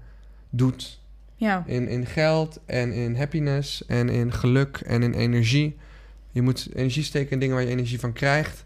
[0.49, 0.99] doet
[1.35, 5.77] Ja, in, in geld en in happiness en in geluk en in energie.
[6.31, 8.65] Je moet energie steken in dingen waar je energie van krijgt.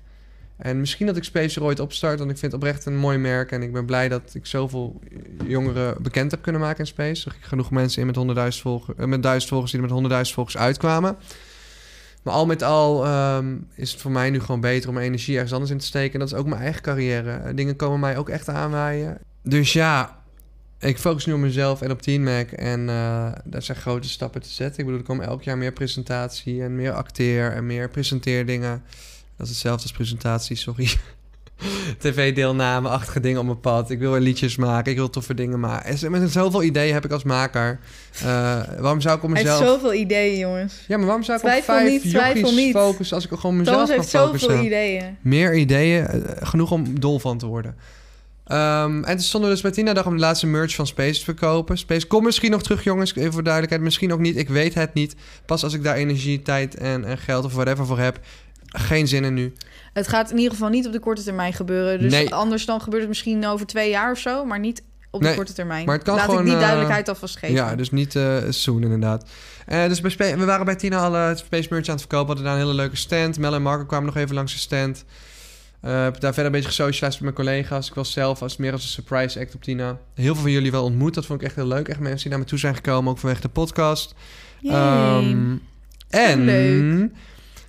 [0.58, 3.18] En misschien dat ik Space er ooit opstart, want ik vind het oprecht een mooi
[3.18, 3.52] merk.
[3.52, 5.00] En ik ben blij dat ik zoveel
[5.48, 7.30] jongeren bekend heb kunnen maken in Space.
[7.30, 10.58] Ik genoeg mensen in met 100.000 volgers, met 1000 volgers die er met 100.000 volgers
[10.58, 11.18] uitkwamen.
[12.24, 15.34] Maar al met al ehm, is het voor mij nu gewoon beter om mijn energie
[15.34, 16.14] ergens anders in te steken.
[16.14, 17.32] En dat is ook mijn eigen carrière.
[17.32, 19.18] Eh, Dingen komen mij ook echt aanwaaien.
[19.44, 20.22] Dus ja,
[20.80, 22.52] ik focus nu op mezelf en op Team Mac.
[22.52, 24.80] En eh daar zijn grote stappen te zetten.
[24.80, 28.84] Ik bedoel, er komen elk jaar meer presentatie en meer acteer en meer presenteerdingen.
[29.38, 30.90] Dat is hetzelfde als presentatie, sorry.
[32.00, 33.90] TV-deelname-achtige dingen op mijn pad.
[33.90, 34.92] Ik wil weer liedjes maken.
[34.92, 35.98] Ik wil toffe dingen maken.
[36.02, 37.80] En Met zoveel ideeën heb ik als maker.
[38.14, 38.26] Eh,
[38.80, 39.70] waarom zou ik op hij heeft mezelf...
[39.70, 40.74] zoveel ideeën, jongens.
[40.88, 42.76] Ja, maar waarom zou ik Twijfel op vijf niet, twijfel jochies niet.
[42.76, 44.50] focussen als ik gewoon mezelf Thomas heeft focussen?
[44.50, 45.18] zoveel ideeën.
[45.22, 47.76] Meer ideeën, eh, genoeg om dol van te worden.
[48.48, 51.20] Ehm, en toen stonden we dus bij Tina dag om de laatste merch van Space
[51.20, 51.78] te verkopen.
[51.78, 53.84] Space komt misschien nog terug, jongens, even voor duidelijkheid.
[53.84, 55.16] Misschien ook niet, ik weet het niet.
[55.46, 58.20] Pas als ik daar energie, tijd en, en geld of whatever voor heb.
[58.68, 59.54] Geen zin in nu.
[59.94, 62.00] Het gaat in ieder geval niet op de korte termijn gebeuren.
[62.00, 62.34] Dus Nee.
[62.34, 65.36] anders dan gebeurt het misschien over twee jaar of zo, maar niet op de Nee,
[65.36, 65.86] korte termijn.
[65.86, 67.56] maar het kan Laat gewoon, ik die eh, duidelijkheid alvast geven.
[67.56, 69.30] Ja, dus niet eh soon inderdaad.
[69.66, 72.28] Eh, dus we waren bij Tina al het Space merch aan het verkopen.
[72.28, 73.38] We hadden daar een hele leuke stand.
[73.40, 75.06] Mel en Marco kwamen nog even langs de stand.
[75.82, 77.88] Eh, heb daar verder een beetje gesocialized met mijn collega's.
[77.88, 79.98] Ik was zelf als meer als een surprise act op Tina.
[80.14, 81.14] Heel veel van jullie wel ontmoet.
[81.14, 81.88] Dat vond ik echt heel leuk.
[81.88, 84.14] Echt mensen die naar me toe zijn gekomen, ook vanwege de podcast.
[84.64, 85.56] Ehm,
[86.10, 87.10] en leuk.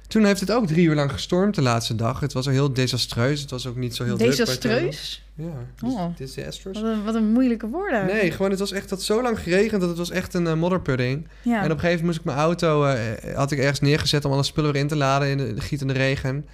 [0.08, 2.20] Toen heeft het ook drie uur lang gestormd de laatste dag.
[2.20, 3.40] Het was al heel desastreus.
[3.40, 5.22] Het was ook niet zo heel Desastreus?
[5.34, 5.44] Ja,
[5.84, 6.04] Oh.
[6.16, 6.80] dis- disastrous.
[6.80, 8.06] Wat een, wat een moeilijke woorden.
[8.06, 10.54] Nee, gewoon het was echt dat zo lang geregend dat het was echt een eh,
[10.54, 11.28] modderpudding.
[11.42, 11.58] Ja.
[11.58, 14.32] En op een gegeven moment moest ik mijn auto eh, had ik ergens neergezet om
[14.32, 16.46] alle spullen weer in te laden in de, de gietende regen.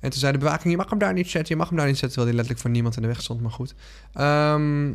[0.00, 1.86] En toen zei de bewaking: je mag hem daar niet zetten, je mag hem daar
[1.86, 3.74] niet zetten, terwijl hij letterlijk voor niemand in de weg stond, maar goed.
[4.14, 4.92] Ehm,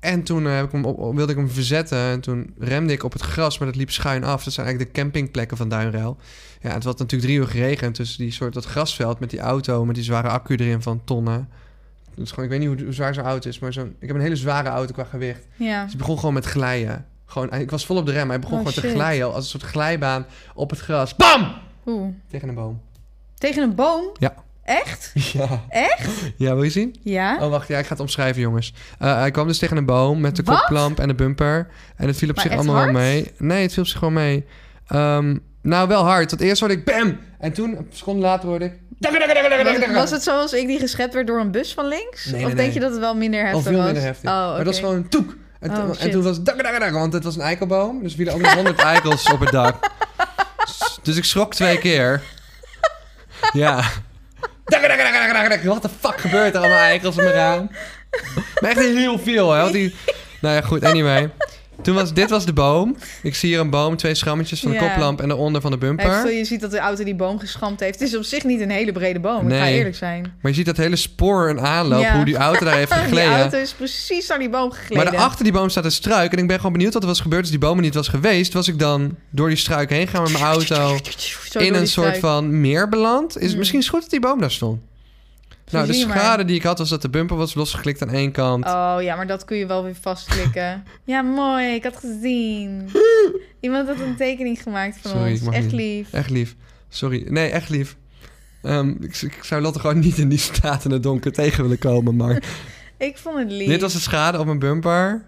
[0.00, 3.02] en toen eh, heb ik hem op, wilde ik hem verzetten en toen remde ik
[3.02, 4.44] op het gras, maar dat liep schuin af.
[4.44, 6.16] Dat zijn eigenlijk de campingplekken van Duinruil.
[6.60, 9.84] Ja, het had natuurlijk drie uur geregend, dus die soort dat grasveld met die auto,
[9.84, 11.48] met die zware accu erin van tonnen.
[12.14, 14.22] Dus gewoon, ik weet niet hoe, zwaar zo'n auto is, maar zo'n, ik heb een
[14.22, 15.46] hele zware auto qua gewicht.
[15.56, 15.82] ja.
[15.82, 17.06] Dus het begon gewoon met glijden.
[17.26, 18.28] Gewoon, ik was vol op de rem.
[18.28, 21.16] Hij begon Oh, gewoon te glijden als een soort glijbaan op het gras.
[21.16, 21.52] Bam!
[21.86, 22.08] Oeh.
[22.30, 22.80] Tegen een boom.
[23.34, 24.10] Tegen een boom?
[24.18, 24.34] Ja.
[24.68, 25.12] Echt?
[25.32, 25.64] Ja.
[25.68, 26.08] Echt?
[26.36, 26.96] Ja, wil je zien?
[27.02, 27.36] Ja.
[27.40, 27.68] Oh, wacht.
[27.68, 28.72] Ja, ik ga het omschrijven, jongens.
[28.98, 30.60] Eh, hij kwam dus tegen een boom met de Wat?
[30.60, 31.68] koplamp en de bumper.
[31.96, 33.32] En het viel op Maar zich allemaal wel mee.
[33.38, 34.44] Nee, het viel op zich gewoon mee.
[34.88, 36.30] Ehm, nou, wel hard.
[36.30, 37.18] Want eerst hoorde ik bam!
[37.38, 38.72] En toen, een seconde later, hoorde ik...
[38.98, 42.24] Was, was het zoals ik die geschept werd door een bus van links?
[42.24, 42.72] Nee, of denk nee.
[42.72, 43.84] je dat het wel minder heftig Of veel was?
[43.84, 44.30] minder heftig.
[44.30, 45.36] Oh, Maar het was gewoon toek.
[45.60, 48.02] En, Oh, toen- en toen was het want het was een eikelboom.
[48.02, 49.90] Dus vielen ook nog honderd eikels op het dak.
[51.02, 52.22] Dus ik schrok twee keer.
[53.52, 53.82] Ja.
[55.64, 57.70] Wat de fuck gebeurt er allemaal eikels op mijn raam?
[58.60, 59.70] Maar echt heel veel, hè.
[59.70, 59.94] Die...
[60.40, 61.30] Nou ja, goed, anyway.
[61.82, 62.96] Toen was, dit was de boom.
[63.22, 64.88] Ik zie hier een boom, twee schrammetjes van de Ja.
[64.88, 66.20] koplamp en daaronder van de bumper.
[66.22, 67.98] zo- je ziet dat de auto die boom geschramd heeft.
[67.98, 69.76] Het is op zich niet een hele brede boom, ik ga Nee.
[69.78, 70.22] eerlijk zijn.
[70.22, 72.14] Maar je ziet dat hele spoor en aanloop, Ja.
[72.16, 73.40] hoe die auto daar heeft Die gegleden.
[73.40, 75.04] auto is precies aan die boom gegleden.
[75.12, 76.32] Maar achter die boom staat een struik.
[76.32, 77.40] En ik ben gewoon benieuwd wat er was gebeurd.
[77.42, 80.22] Als die boom er niet was geweest, was ik dan door die struik heen gaan
[80.22, 80.96] met mijn auto
[81.50, 82.16] Zo in een soort struik.
[82.20, 83.36] van meer beland.
[83.36, 83.58] Is het Mm.
[83.58, 84.80] misschien is goed dat die boom daar stond.
[85.72, 86.16] Nou, de maar.
[86.18, 88.64] schade die ik had was dat de bumper was losgeklikt aan één kant.
[88.64, 90.84] Oh ja, maar dat kun je wel weer vastklikken.
[91.04, 91.74] ja, mooi.
[91.74, 92.90] Ik had gezien.
[93.60, 95.46] Iemand had een tekening gemaakt van Sorry, ons.
[95.56, 95.72] Echt niet.
[95.72, 96.12] lief.
[96.12, 96.54] Echt lief.
[96.88, 97.24] Sorry.
[97.28, 97.96] Nee, echt lief.
[98.62, 101.78] Ehm, ik, ik zou Lotte gewoon niet in die straat in het donker tegen willen
[101.78, 102.16] komen.
[102.16, 102.42] Maar
[102.98, 103.68] Ik vond het lief.
[103.68, 105.24] dit was de schade op mijn bumper.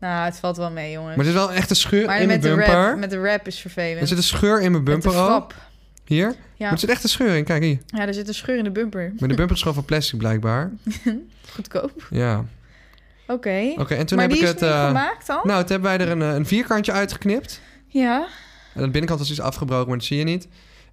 [0.00, 1.16] Nou, het valt wel mee, jongens.
[1.16, 2.66] Maar er is wel echt een scheur Maar in mijn bumper.
[2.66, 4.00] rap, met de rap is vervelend.
[4.00, 5.52] Er zit een scheur in mijn bumper ook.
[6.06, 6.26] Hier.
[6.26, 6.70] Maar Ja.
[6.70, 7.44] er zit echt een scheur in.
[7.44, 7.78] Kijk hier.
[7.86, 9.12] ja, er zit een scheur in de bumper.
[9.18, 10.70] Maar de bumper is gewoon van plastic blijkbaar.
[11.54, 12.06] Goedkoop.
[12.10, 12.44] Ja.
[13.28, 13.72] Oké.
[13.76, 14.62] Oké, en toen Maar heb ik is het...
[14.62, 15.40] eh, gemaakt al?
[15.44, 17.60] nou, toen hebben wij er een, eh, een vierkantje uitgeknipt.
[17.86, 18.26] Ja.
[18.74, 20.44] En de binnenkant was iets afgebroken, maar dat zie je niet.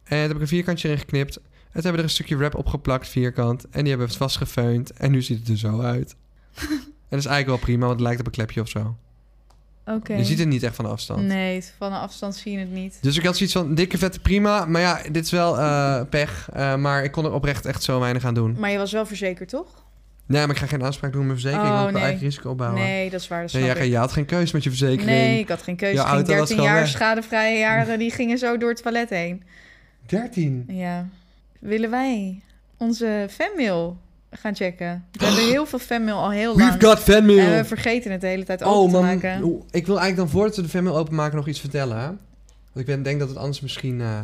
[0.04, 1.36] En toen heb ik een vierkantje erin geknipt.
[1.36, 3.66] En toen hebben we er een stukje wrap opgeplakt, vierkant.
[3.70, 4.92] En die hebben we vastgefeund.
[4.92, 6.16] En nu ziet het er zo uit.
[6.64, 6.70] en
[7.10, 8.98] dat is eigenlijk wel prima, want het lijkt op een klepje of zo.
[9.86, 10.14] Oké.
[10.14, 11.22] Je ziet het niet echt van afstand.
[11.22, 12.98] Nee, van een afstand zie je het niet.
[13.02, 14.66] Dus ik had zoiets van, dikke vette prima.
[14.66, 16.50] Maar ja, dit is wel eh, pech.
[16.54, 18.56] Eh, maar ik kon er oprecht echt zo weinig aan doen.
[18.60, 19.82] Maar je was wel verzekerd, toch?
[20.26, 21.80] Nee, maar ik ga geen aanspraak doen met mijn verzekering.
[21.82, 22.04] Oh, ik nee.
[22.04, 22.80] eigen risico opbouwen.
[22.82, 23.42] Nee, dat is waar.
[23.42, 23.84] Dat Nee, jij, ik.
[23.92, 25.06] jij had geen keus met je verzekering.
[25.10, 25.96] Nee, ik had geen keuze.
[25.96, 26.90] Je Ik ging auto was 13 gewoon jaar weg.
[26.92, 29.44] schadevrije jaren, die gingen zo door het toilet heen.
[30.06, 30.64] 13.
[30.68, 31.08] Ja.
[31.60, 32.42] Willen wij
[32.78, 33.98] onze fanmail
[34.38, 35.06] gaan checken?
[35.12, 36.72] We hebben heel veel fanmail al heel lang.
[36.72, 37.40] We've got fanmail.
[37.40, 39.44] En we vergeten het de hele tijd open Oh te man, maken.
[39.44, 41.98] Oeh, ik wil eigenlijk dan voordat we de fanmail openmaken nog iets vertellen.
[42.00, 42.06] hè?
[42.06, 42.20] Want
[42.74, 44.20] ik ben- denk dat het anders misschien eh,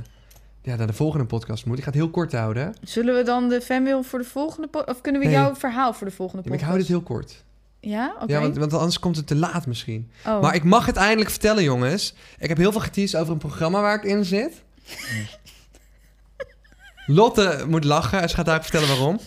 [0.61, 1.77] ja, naar de volgende podcast moet.
[1.77, 2.73] Ik ga het heel kort houden.
[2.83, 4.95] Zullen we dan de fanmail voor de volgende podcast...
[4.97, 5.35] Of kunnen we Nee.
[5.35, 6.61] jouw verhaal voor de volgende Ja, podcast?
[6.61, 7.43] ik hou dit heel kort.
[7.79, 8.13] Ja?
[8.21, 8.33] Oké.
[8.33, 10.11] Ja, want, want anders komt het te laat misschien.
[10.25, 10.41] oh.
[10.41, 12.13] Maar ik mag het eindelijk vertellen, jongens.
[12.39, 14.51] Ik heb heel veel geteased over een programma waar ik in zit.
[17.05, 19.19] Lotte moet lachen en ze gaat daar vertellen waarom.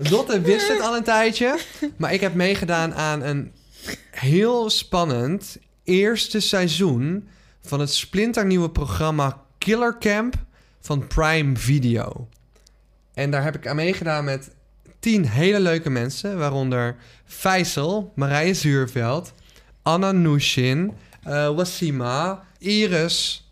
[0.00, 1.58] Lotte wist het al een tijdje.
[1.96, 3.52] Maar ik heb meegedaan aan een
[4.10, 7.28] heel spannend eerste seizoen...
[7.60, 10.34] van het splinternieuwe programma Killer Camp
[10.80, 12.28] van Prime Video.
[13.14, 14.50] En daar heb ik aan meegedaan met
[14.98, 16.38] tien hele leuke mensen...
[16.38, 19.32] waaronder Faisal, Marije Zuurveld...
[19.82, 23.50] Anna Nushin, eh Wasima, Iris.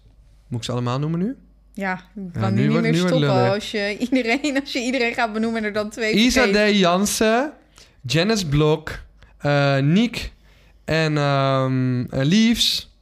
[0.48, 1.36] Moet ik ze allemaal noemen nu?
[1.76, 5.14] Ja, ik Ja, kan nu nu niet meer stoppen als je, iedereen, als je iedereen
[5.14, 6.46] gaat benoemen en er dan twee Isa.
[6.52, 6.76] D.
[6.76, 7.52] Jansen,
[8.02, 8.98] Janice Blok,
[9.38, 10.32] eh Niek
[10.84, 11.12] en
[12.10, 12.94] Liefs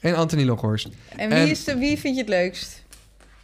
[0.00, 0.88] en Anthony Lokhorst.
[1.16, 2.84] En wie, en- is de, wie vind je het leukst?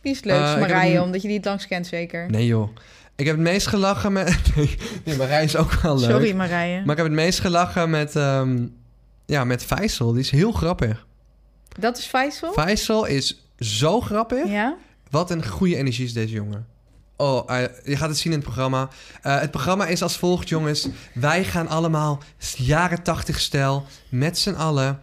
[0.01, 0.55] Wie is het leukst?
[0.55, 2.31] Eh, Marije, een- omdat je die het langst kent zeker.
[2.31, 2.69] Nee joh.
[3.17, 4.37] Ik heb het meest gelachen met...
[4.57, 6.11] Nee, nee Marij is ook wel leuk.
[6.11, 6.81] Sorry Marije.
[6.81, 8.17] Maar ik heb het meest gelachen met...
[8.17, 8.67] ehm
[9.27, 10.13] ja, met Faisal.
[10.13, 11.07] Die is heel grappig.
[11.79, 12.53] Dat is Faisal?
[12.53, 14.49] Faisal is zo grappig.
[14.49, 14.77] ja?
[15.11, 16.67] Wat een goede energie is deze jongen.
[17.17, 18.89] Oh, eh, je gaat het zien in het programma.
[19.23, 20.89] Eh, het programma is als volgt, jongens.
[21.15, 22.23] Wij gaan allemaal
[22.57, 25.03] jaren tachtig stijl met z'n allen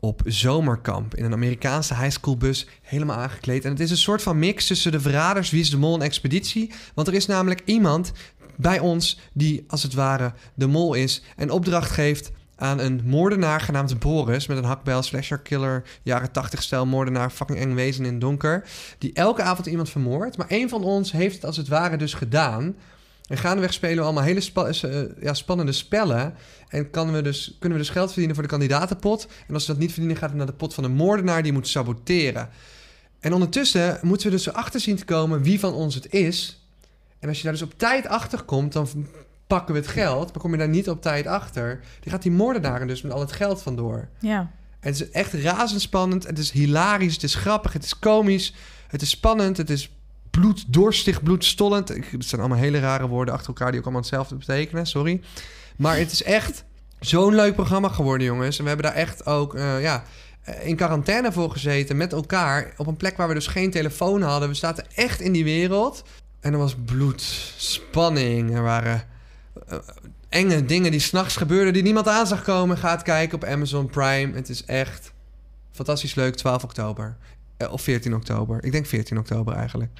[0.00, 3.64] op zomerkamp in een Amerikaanse highschoolbus helemaal aangekleed.
[3.64, 6.02] En het is een soort van mix tussen de verraders, Wie is de Mol en
[6.02, 6.72] Expeditie.
[6.94, 8.12] Want er is namelijk iemand
[8.56, 13.60] bij ons die als het ware de mol is en opdracht geeft aan een moordenaar
[13.60, 18.18] genaamd Boris met een hakbel, slasher killer, jaren 80 stijl moordenaar, fucking eng wezen in
[18.18, 18.64] donker,
[18.98, 20.36] die elke avond iemand vermoordt.
[20.36, 22.76] Maar één van ons heeft het als het ware dus gedaan.
[23.26, 26.34] En gaandeweg spelen we allemaal hele spa- eh, ja, spannende spellen.
[26.68, 29.26] En kan we dus, kunnen we dus geld verdienen voor de kandidatenpot.
[29.48, 31.52] En als we dat niet verdienen, gaat het naar de pot van de moordenaar die
[31.52, 32.48] moet saboteren.
[33.20, 36.64] En ondertussen moeten we dus erachter zien te komen wie van ons het is.
[37.18, 38.88] En als je daar dus op tijd achter komt, dan
[39.50, 40.32] pakken we het geld.
[40.32, 43.20] Maar kom je daar niet op tijd achter, dan gaat die moordenaar dus met al
[43.20, 44.08] het geld vandoor.
[44.18, 44.38] Ja.
[44.80, 46.26] En het is echt razendspannend.
[46.26, 48.54] Het is hilarisch, het is grappig, het is komisch.
[48.88, 49.90] Het is spannend, het is
[50.30, 51.88] bloeddorstig, bloedstollend.
[51.88, 53.70] Het zijn allemaal hele rare woorden achter elkaar...
[53.70, 55.20] die ook allemaal hetzelfde betekenen, sorry.
[55.76, 56.64] Maar het is echt
[57.00, 58.56] zo'n leuk programma geworden, jongens.
[58.56, 60.04] En we hebben daar echt ook eh, ja,
[60.42, 62.72] eh, in quarantaine voor gezeten met elkaar...
[62.76, 64.48] op een plek waar we dus geen telefoon hadden.
[64.48, 66.04] We zaten echt in die wereld.
[66.40, 67.22] En er was bloed,
[67.56, 68.54] spanning.
[68.54, 69.09] Er waren
[69.68, 69.78] eh,
[70.28, 71.72] enge dingen die s'nachts gebeurden...
[71.72, 72.78] die niemand aan zag komen.
[72.78, 74.34] Ga het kijken op Amazon Prime.
[74.34, 75.12] Het is echt
[75.72, 76.34] fantastisch leuk.
[76.34, 77.16] 12 oktober.
[77.56, 78.64] Eh, of 14 oktober.
[78.64, 79.90] Ik denk 14 oktober eigenlijk.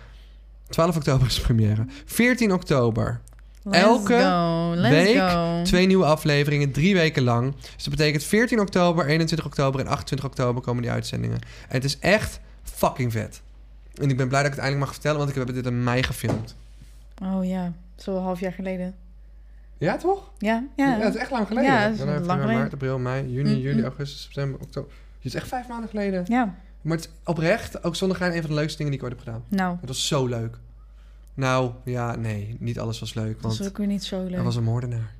[0.68, 1.86] 12 oktober is de première.
[2.04, 3.20] 14 oktober.
[3.62, 4.88] Let's Elke go.
[4.88, 5.62] Week go.
[5.62, 7.54] Twee nieuwe afleveringen, drie weken lang.
[7.74, 11.38] Dus dat betekent 14 oktober, 21 oktober en 28 oktober komen die uitzendingen.
[11.68, 13.40] En het is echt fucking vet.
[13.94, 15.84] En ik ben blij dat ik het eindelijk mag vertellen, want ik heb dit in
[15.84, 16.56] mei gefilmd.
[17.22, 18.94] Oh ja, zo een half jaar geleden.
[19.80, 20.30] Ja, toch?
[20.38, 20.98] Ja, Ja, ja.
[21.04, 21.70] het is echt lang geleden.
[21.72, 24.90] Ja, dat is Dan heb lang maart, april, mei, juni, Mm, juli, augustus, september, oktober.
[25.16, 26.24] Het is echt vijf maanden geleden.
[26.28, 29.06] Ja, Maar het is oprecht, ook zonder gein, een van de leukste dingen die ik
[29.06, 29.44] ooit heb gedaan.
[29.48, 30.56] nou, Het was zo leuk.
[31.34, 34.36] Nou, ja, nee, niet alles was leuk, dat want is ook weer niet zo leuk.
[34.38, 35.14] er was een moordenaar.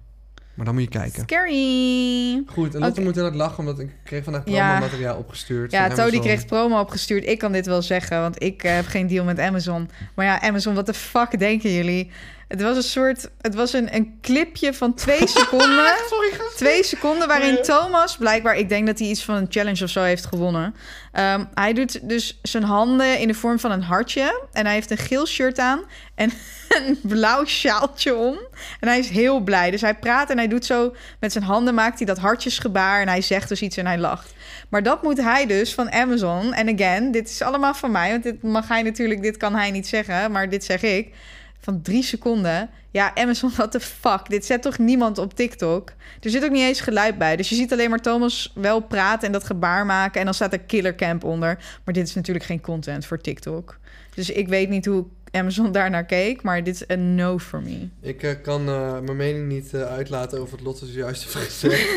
[0.55, 1.23] Maar dan moet je kijken.
[1.23, 2.43] Scary.
[2.47, 3.01] Goed, en Lotte Oké.
[3.11, 4.69] moet hard lachen, omdat ik kreeg vandaag Ja.
[4.71, 5.73] promo-materiaal opgestuurd.
[5.73, 7.25] Ja, Tony kreeg promo opgestuurd.
[7.27, 9.89] Ik kan dit wel zeggen, want ik eh, heb geen deal met Amazon.
[10.15, 12.11] Maar ja, Amazon, wat de fuck denken jullie?
[12.51, 13.31] Het was een soort...
[13.41, 15.95] Het was een, een clipje van twee seconden.
[16.09, 16.31] Sorry.
[16.57, 17.63] Twee seconden waarin.
[17.63, 20.75] Thomas, blijkbaar, ik denk dat hij iets van een challenge of zo heeft gewonnen.
[21.13, 24.45] Ehm, hij doet dus zijn handen in de vorm van een hartje.
[24.53, 25.81] En hij heeft een geel shirt aan
[26.15, 26.33] en
[26.77, 28.39] een blauw sjaaltje om.
[28.81, 29.71] En hij is heel blij.
[29.71, 33.01] Dus hij praat en hij doet zo met zijn handen, maakt hij dat hartjesgebaar.
[33.01, 34.35] En hij zegt dus iets en hij lacht.
[34.69, 36.53] Maar dat moet hij dus van Amazon.
[36.53, 38.11] En again, dit is allemaal van mij.
[38.11, 40.33] Want dit mag hij natuurlijk, dit kan hij niet zeggen.
[40.33, 41.15] Maar dit zeg ik.
[41.61, 42.71] Van drie seconden.
[42.91, 44.21] Ja, Amazon, what the fuck?
[44.29, 45.93] Dit zet toch niemand op TikTok?
[46.21, 47.37] Er zit ook niet eens geluid bij.
[47.37, 50.19] Dus je ziet alleen maar Thomas wel praten en dat gebaar maken.
[50.19, 51.59] En dan staat er Killer Camp onder.
[51.85, 53.79] Maar dit is natuurlijk geen content voor TikTok.
[54.15, 56.43] Dus ik weet niet hoe Amazon daar naar keek.
[56.43, 57.89] Maar dit is een no for me.
[58.03, 61.89] Ik eh, kan eh, mijn mening niet eh, uitlaten over wat Lotte zojuist heeft gezegd.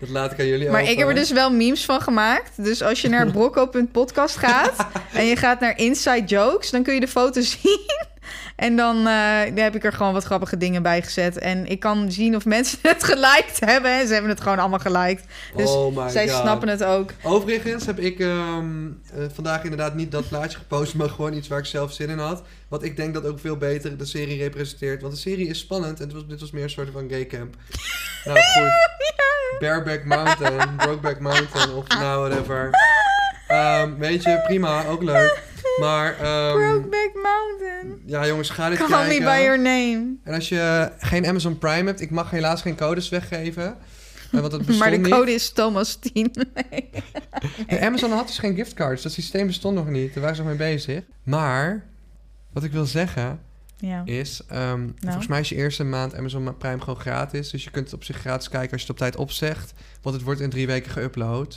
[0.00, 0.92] dat laat ik aan jullie Maar over.
[0.92, 2.64] ik heb er dus wel memes van gemaakt.
[2.64, 7.00] Dus als je naar brocco.podcast gaat en je gaat naar Inside Jokes, dan kun je
[7.00, 7.80] de foto zien.
[8.56, 11.38] En dan eh, heb ik er gewoon wat grappige dingen bij gezet.
[11.38, 13.90] En ik kan zien of mensen het geliked hebben.
[13.90, 15.24] En ze hebben het gewoon allemaal geliked.
[15.56, 16.40] Dus oh my zij God.
[16.40, 17.12] snappen het ook.
[17.22, 21.58] Overigens heb ik ehm, eh, vandaag inderdaad niet dat plaatje gepost, maar gewoon iets waar
[21.58, 22.42] ik zelf zin in had.
[22.68, 25.00] Wat ik denk dat ook veel beter de serie representeert.
[25.02, 27.26] Want de serie is spannend en het was, dit was meer een soort van gay
[27.26, 27.54] camp.
[28.24, 28.94] nou goed.
[29.58, 32.70] Bareback Mountain, Brokeback Mountain of nou whatever.
[33.46, 35.42] Ehm, weet je, prima, ook leuk.
[35.80, 38.02] Maar Brokeback Mountain.
[38.06, 39.08] ja jongens, ga dit Call kijken.
[39.08, 40.14] me by your name.
[40.24, 43.64] En als je geen Amazon Prime hebt, ik mag helaas geen codes weggeven.
[44.32, 45.12] eh, Want het bestond Maar de niet.
[45.12, 46.12] code is Thomas 10.
[46.54, 46.90] Nee.
[47.68, 49.02] Nee, Amazon had dus geen giftcards.
[49.02, 50.12] Dat systeem bestond nog niet.
[50.14, 51.02] Daar waren ze nog mee bezig.
[51.22, 51.84] Maar,
[52.52, 53.40] wat ik wil zeggen
[53.78, 54.02] Ja.
[54.04, 54.42] is...
[54.48, 57.50] ehm, Volgens mij is je eerste maand Amazon Prime gewoon gratis.
[57.50, 59.72] Dus je kunt het op zich gratis kijken als je het op tijd opzegt.
[60.02, 61.56] Want het wordt in drie weken geüpload.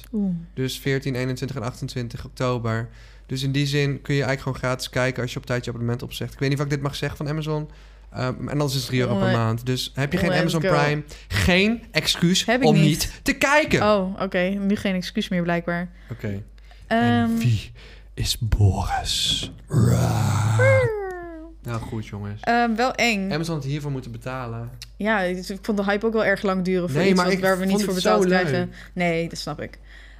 [0.54, 2.89] Dus 14, 21 en 28 oktober.
[3.30, 5.70] Dus in die zin kun je eigenlijk gewoon gratis kijken als je op tijd je
[5.70, 6.34] abonnement opzegt.
[6.34, 7.70] Ik weet niet of ik dit mag zeggen van Amazon.
[8.13, 9.65] Ehm, en anders is het 3 euro per maand.
[9.65, 10.68] Dus heb je geen Let's Amazon go.
[10.70, 12.84] Prime, geen excuus Heb om niet.
[12.84, 13.20] niet.
[13.24, 13.82] te kijken.
[13.84, 14.39] Oh, oké.
[14.39, 15.89] Nu geen excuus meer blijkbaar.
[16.12, 16.44] Oké.
[16.88, 17.72] Ehm, En wie
[18.13, 19.52] is Boris?
[21.63, 22.42] Nou goed, jongens.
[22.42, 23.32] ehm, wel eng.
[23.32, 24.70] Amazon had hiervoor moeten betalen.
[24.98, 27.26] Ja, dus ik vond de hype ook wel erg lang duren voor Nee, iets maar
[27.26, 28.39] wat- ik waar we niet vond voor het betaald zo leuk.
[28.39, 28.72] krijgen.
[28.94, 29.80] Nee, dat snap ik.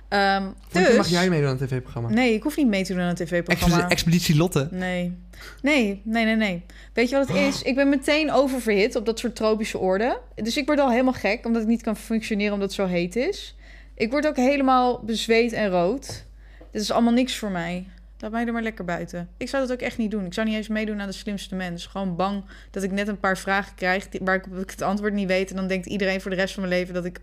[0.10, 0.96] Ehm, Dus...
[0.96, 2.10] mag jij meedoen aan het tv-programma?
[2.10, 3.90] Nee, ik hoef niet mee te doen aan een tv-programma.
[3.90, 4.68] Expeditie Lotte.
[4.72, 5.18] Nee.
[5.62, 6.66] Nee, nee, nee, nee.
[6.94, 7.62] Weet je wat het is?
[7.62, 10.18] Ik ben meteen oververhit op dat soort tropische oorden.
[10.36, 13.16] Dus ik word al helemaal gek, omdat ik niet kan functioneren omdat het zo heet
[13.16, 13.56] is.
[13.96, 16.26] Ik word ook helemaal bezweet en rood.
[16.72, 17.88] Dit is allemaal niks voor mij.
[18.20, 19.30] Laat mij er maar lekker buiten.
[19.38, 20.26] Ik zou dat ook echt niet doen.
[20.26, 21.86] Ik zou niet eens meedoen aan de slimste mens.
[21.86, 25.50] Gewoon bang dat ik net een paar vragen krijg waar ik, het antwoord niet weet.
[25.50, 27.20] En dan denkt iedereen voor de rest van mijn leven dat ik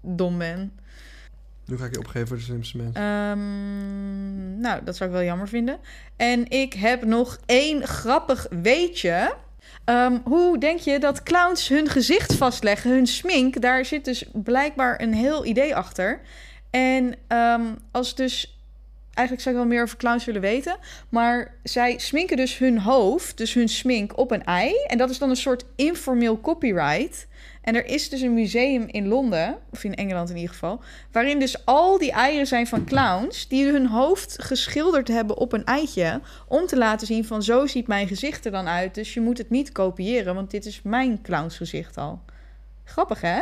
[0.00, 0.72] dom ben.
[1.72, 3.02] Nu ga ik je opgeven voor de slimste mensen.
[3.02, 5.78] Ehm, nou, dat zou ik wel jammer vinden.
[6.16, 9.34] En ik heb nog één grappig weetje.
[9.84, 13.60] Ehm, hoe denk je dat clowns hun gezicht vastleggen, hun smink?
[13.60, 16.20] Daar zit dus blijkbaar een heel idee achter.
[16.70, 18.56] En ehm, als dus...
[19.14, 20.76] Eigenlijk zou ik wel meer over clowns willen weten.
[21.08, 24.74] Maar zij sminken dus hun hoofd, dus hun smink, op een ei.
[24.86, 27.26] En dat is dan een soort informeel copyright.
[27.62, 30.80] En er is dus een museum in Londen, of in Engeland in ieder geval...
[31.12, 33.48] waarin dus al die eieren zijn van clowns...
[33.48, 36.20] die hun hoofd geschilderd hebben op een eitje...
[36.48, 38.94] om te laten zien van zo ziet mijn gezicht er dan uit.
[38.94, 42.20] Dus je moet het niet kopiëren, want dit is mijn clownsgezicht al.
[42.84, 43.40] Grappig, hè?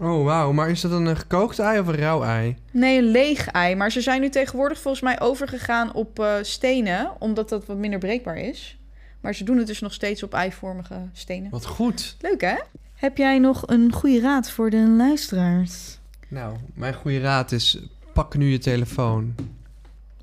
[0.00, 0.52] Oh, wauw.
[0.52, 2.56] Maar is dat dan een gekookt ei of een rauw ei?
[2.70, 3.74] Nee, een leeg ei.
[3.74, 7.12] Maar ze zijn nu tegenwoordig volgens mij overgegaan op eh, stenen...
[7.18, 8.78] omdat dat wat minder breekbaar is.
[9.20, 11.50] Maar ze doen het dus nog steeds op eivormige stenen.
[11.50, 12.16] Wat goed.
[12.20, 12.56] Leuk, hè?
[12.98, 15.98] Heb jij nog een goede raad voor de luisteraars?
[16.28, 17.78] Nou, mijn goede raad is...
[18.12, 19.34] pak nu je telefoon.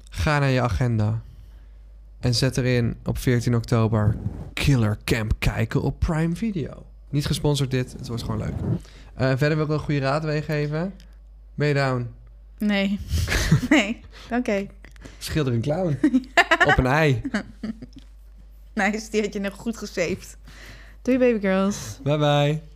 [0.10, 1.22] Ga naar je agenda.
[2.20, 4.18] En zet erin op 14 oktober...
[4.54, 6.86] Killer Camp kijken op Prime Video.
[7.10, 7.92] Niet gesponsord dit.
[7.92, 8.54] Het was gewoon leuk.
[9.14, 10.94] Eh, verder wil ik wel een goede raad meegeven.
[11.54, 12.10] Ben je down?
[12.58, 13.00] Nee.
[13.70, 14.02] nee.
[14.32, 14.68] Oké.
[15.18, 16.00] Schilder een clown.
[16.66, 17.22] op een ei.
[18.74, 20.38] Nice, die had je nog goed gesaved.
[21.06, 22.00] Doei baby girls.
[22.04, 22.75] Bye bye.